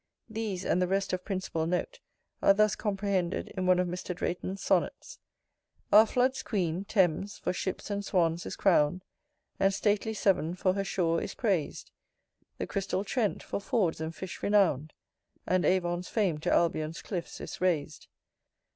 These, 0.27 0.65
and 0.65 0.81
the 0.81 0.87
rest 0.87 1.13
of 1.13 1.23
principal 1.23 1.67
note, 1.67 1.99
are 2.41 2.55
thus 2.55 2.75
comprehended 2.75 3.49
in 3.49 3.67
one 3.67 3.77
of 3.77 3.87
Mr. 3.87 4.15
Drayton's 4.15 4.63
Sonnets: 4.63 5.19
Our 5.93 6.07
floods' 6.07 6.41
queen, 6.41 6.85
Thames, 6.85 7.37
for 7.37 7.53
ships 7.53 7.91
and 7.91 8.03
swans 8.03 8.47
is 8.47 8.55
crown'd 8.55 9.05
And 9.59 9.71
stately 9.71 10.15
Severn 10.15 10.55
for 10.55 10.73
her 10.73 10.83
shore 10.83 11.21
is 11.21 11.35
prais'd; 11.35 11.91
The 12.57 12.65
crystal 12.65 13.03
Trent, 13.03 13.43
for 13.43 13.59
fords 13.59 14.01
and 14.01 14.15
fish 14.15 14.41
renown'd; 14.41 14.93
And 15.45 15.63
Avon's 15.65 16.07
fame 16.09 16.39
to 16.39 16.51
Albion's 16.51 17.03
cliffs 17.03 17.39
is 17.39 17.61
rais'd. 17.61 18.07